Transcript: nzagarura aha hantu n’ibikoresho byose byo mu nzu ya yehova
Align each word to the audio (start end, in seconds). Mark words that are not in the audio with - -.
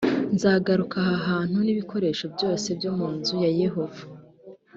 nzagarura 0.35 0.85
aha 1.05 1.15
hantu 1.27 1.57
n’ibikoresho 1.61 2.25
byose 2.35 2.67
byo 2.77 2.91
mu 2.97 3.07
nzu 3.17 3.35
ya 3.43 3.51
yehova 3.61 4.01